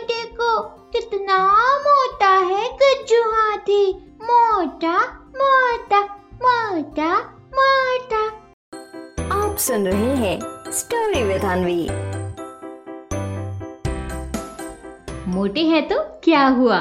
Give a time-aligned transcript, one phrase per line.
[0.00, 0.60] देखो
[0.92, 1.36] कितना
[1.78, 3.90] मोटा है गज्जू हाथी।
[4.22, 4.96] मोटा
[5.36, 6.00] मोटा
[6.34, 7.14] मोटा
[7.54, 8.22] मोटा।
[9.32, 10.38] आप सुन रहे हैं
[10.72, 11.82] स्टोरी विद अनवी
[15.30, 16.78] मोटे हैं तो क्या हुआ?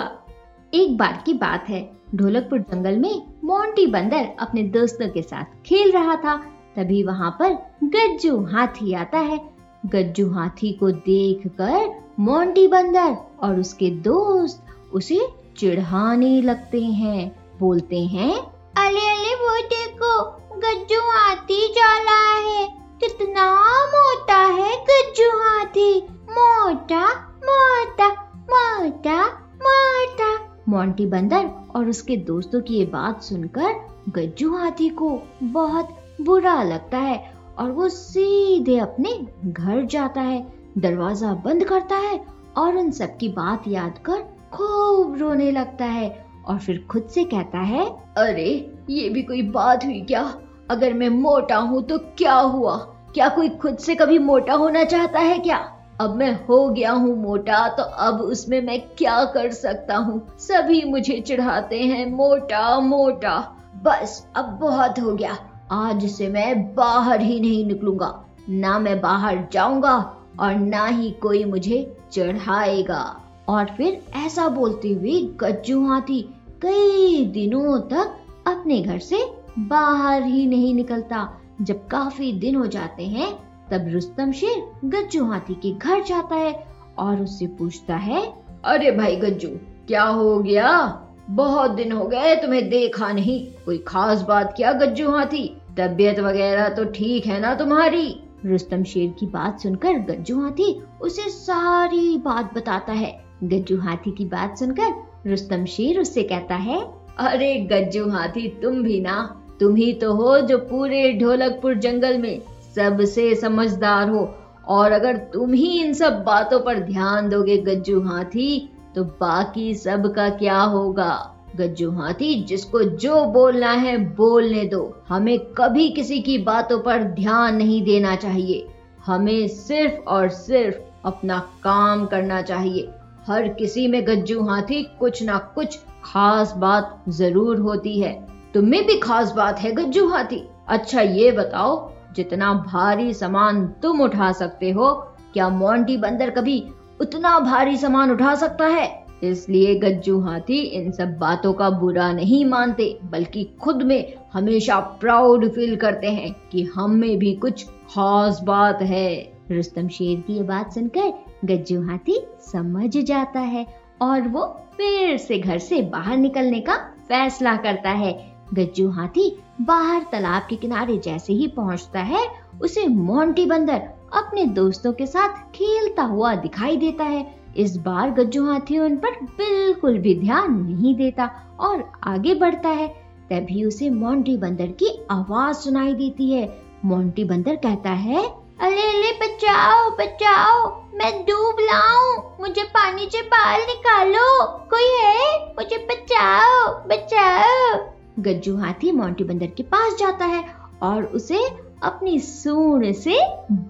[0.73, 1.81] एक बार की बात है
[2.15, 6.36] ढोलकपुर जंगल में मोंटी बंदर अपने दोस्तों के साथ खेल रहा था।
[6.75, 7.54] तभी वहाँ पर
[7.84, 9.39] गज्जू हाथी आता है।
[9.86, 15.27] गज्जू हाथी को देखकर मोंटी बंदर और उसके दोस्त उसे
[15.58, 18.34] चिढ़ाने लगते हैं। बोलते हैं,
[18.77, 20.23] अले अले, वो देखो,
[20.58, 22.67] गज्जू हाथी जा रहा है।
[22.99, 23.53] कितना
[23.88, 27.05] मोटा है गज्जू हाथी। मोटा
[27.38, 28.09] मोटा
[28.49, 29.27] मोटा
[29.63, 35.89] मोटा। मोंटी बंदर और उसके दोस्तों की ये बात सुनकर गज्जू हाथी को बहुत
[36.22, 42.26] बुरा लगता है और वो सीधे अपने घर जाता है। दरवाज़ा बंद करता है
[42.58, 44.16] और उन सब की बात याद कर
[44.54, 49.86] खूब रोने लगता है और फिर खुद से कहता है, अरे, ये भी कोई बात
[49.86, 50.33] हुई क्या?
[50.72, 52.78] अगर मैं मोटा हूँ तो क्या हुआ?
[53.14, 55.73] क्या कोई खुद से कभी मोटा होना चाहता है क्या?
[56.02, 60.28] अब मैं हो गया हूँ मोटा तो अब उसमें मैं क्या कर सकता हूँ?
[60.39, 65.38] सभी मुझे चिढ़ाते हैं, मोटा मोटा। बस, अब बहुत हो गया।
[65.72, 71.43] आज से मैं बाहर ही नहीं निकलूँगा। ना मैं बाहर जाऊँगा और ना ही कोई
[71.43, 76.21] मुझे चढ़ाएगा। और फिर ऐसा बोलते हुए गज्जू हाथी
[76.61, 79.19] कई दिनों तक अपने घर से
[79.59, 83.33] बाहर ही नहीं निकलता। जब काफ़ी दिन हो जाते हैं,
[83.71, 88.33] तब रुस्तम शेर गज्जू हाथी के घर जाता है और उससे पूछता है,
[88.65, 89.49] अरे भाई गज्जू,
[89.88, 91.03] क्या हो गया?
[91.30, 95.58] बहुत दिन हो गए तुम्हें देखा नहीं। कोई खास बात क्या गज्जू हाथी?
[95.77, 98.23] तबीयत वगैरह तो ठीक है ना तुम्हारी?
[98.45, 100.71] रुस्तम शेर की बात सुनकर गज्जू हाथी
[101.02, 103.11] उसे सारी बात बताता है।
[103.43, 106.80] गज्जू हाथी की बात सुनकर रुस्तम शेर उससे कहता है,
[107.19, 112.42] अरे गज्जू हाथी, तुम भी ना। तुम ही तो हो जो पूरे ढोलकपुर जंगल में
[112.76, 114.27] सबसे समझदार हो।
[114.67, 120.14] और अगर तुम ही इन सब बातों पर ध्यान दोगे गज्जू हाथी तो बाकी सब
[120.15, 121.33] का क्या होगा?
[121.60, 127.56] गज्जू हाथी, जिसको जो बोलना है बोलने दो। हमें कभी किसी की बातों पर ध्यान
[127.56, 128.68] नहीं देना चाहिए।
[129.06, 132.90] हमें सिर्फ़ और सिर्फ़ अपना काम करना चाहिए।
[133.28, 139.00] हर किसी में गज्जू हाथी कुछ ना कुछ खास बात ज़रूर होती है। तुम्हें भी
[139.00, 144.94] खास बात है गज्जू हाथी। अच्छा ये बताओ, जितना भारी सामान तुम उठा सकते हो,
[145.34, 146.69] क्या मोंटी बंदर कभी
[147.01, 149.06] उतना भारी सामान उठा सकता है?
[149.24, 155.48] इसलिए गज्जू हाथी इन सब बातों का बुरा नहीं मानते, बल्कि खुद में हमेशा प्राउड
[155.51, 160.44] फील करते हैं कि हम में भी कुछ खास बात है। रुस्तम शेर की ये
[160.44, 161.13] बात सुनकर
[161.45, 163.66] गज्जू हाथी समझ जाता है
[164.01, 164.45] और वो
[164.77, 166.75] फिर से घर से बाहर निकलने का
[167.07, 168.13] फैसला करता है।
[168.54, 169.31] गज्जू हाथी
[169.62, 172.27] बाहर तालाब के किनारे जैसे ही पहुँचता है,
[172.62, 173.81] उसे मोंटी बंदर
[174.13, 177.25] अपने दोस्तों के साथ खेलता हुआ दिखाई देता है।
[177.57, 181.30] इस बार गज्जू हाथी उन पर बिल्कुल भी ध्यान नहीं देता
[181.60, 182.88] और आगे बढ़ता है,
[183.30, 186.48] तभी उसे मोंटी बंदर की आवाज़ सुनाई देती है।
[186.86, 188.25] मोंटी बंदर कहता है
[188.62, 195.38] अले अले बचाओ बचाओ, मैं डूब लाऊं, मुझे पानी से बाहर निकालो, कोई है?
[195.50, 197.78] मुझे बचाओ बचाओ।
[198.19, 200.44] गज्जू हाथी मोंटी बंदर के पास जाता है
[200.84, 201.39] और उसे
[201.84, 203.19] अपनी सूंड से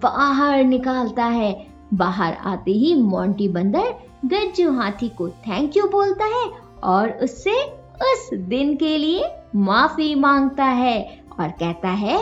[0.03, 1.51] बाहर निकालता है।
[1.93, 3.93] बाहर आते ही मोंटी बंदर
[4.25, 6.45] गज्जू हाथी को थैंक यू बोलता है
[6.83, 7.61] और उससे
[8.03, 12.17] उस दिन के लिए माफ़ी माँगता है और कहता है,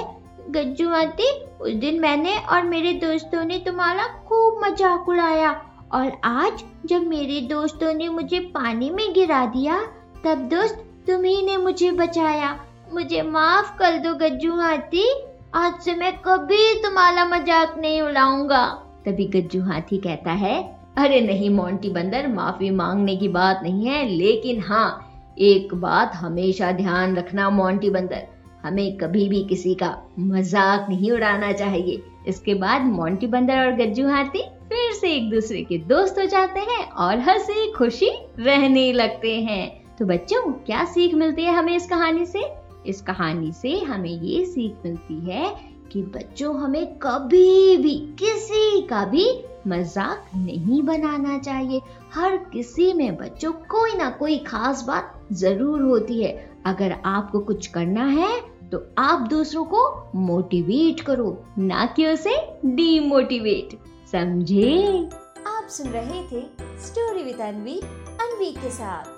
[0.49, 1.29] गज्जू हाथी,
[1.61, 5.51] उस दिन मैंने और मेरे दोस्तों ने तुम्हारा खूब मज़ाक उड़ाया
[5.93, 9.81] और आज जब मेरे दोस्तों ने मुझे पानी में गिरा दिया,
[10.25, 12.59] तब दोस्त तुम्ही ने मुझे बचाया।
[12.93, 15.09] मुझे माफ़ कर दो गज्जू हाथी,
[15.55, 20.61] आज से मैं कभी तुम्हारा मज़ाक नहीं उड़ाऊँगा। तभी गज्जू हाथी कहता है,
[20.97, 26.71] अरे नहीं, मोंटी बंदर, माफ़ी मांगने की बात नहीं है, लेकिन हाँ एक बात हमेशा
[26.71, 28.27] ध्यान रखना मोंटी बंदर,
[28.63, 34.07] हमें कभी भी किसी का मज़ाक नहीं उड़ाना चाहिए। इसके बाद मोंटी बंदर और गज्जू
[34.07, 38.09] हाथी फिर से एक दूसरे के दोस्त हो जाते हैं और हँसी खुशी
[38.39, 42.43] रहने लगते हैं। तो बच्चों, क्या सीख मिलती है हमें इस कहानी से?
[42.85, 49.03] इस कहानी से हमें ये सीख मिलती है कि बच्चों, हमें कभी भी, किसी का
[49.05, 49.27] भी
[49.67, 51.81] मज़ाक नहीं बनाना चाहिए।
[52.13, 56.33] हर किसी में बच्चों, कोई ना कोई खास बात ज़रूर होती है।
[56.65, 58.33] अगर आपको कुछ करना है
[58.71, 59.81] तो आप दूसरों को
[60.17, 62.35] मोटिवेट करो, ना कि उसे
[62.67, 63.77] डीमोटिवेट
[64.11, 65.09] समझे?
[65.47, 66.41] आप सुन रहे थे
[66.81, 69.14] स्टोरी विद अनवी अनवी के साथ।